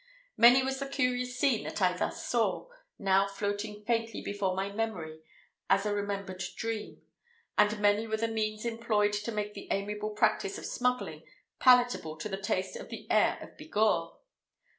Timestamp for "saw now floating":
2.25-3.85